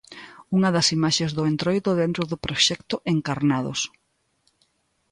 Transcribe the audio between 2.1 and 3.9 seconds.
do proxecto 'Encarnados'.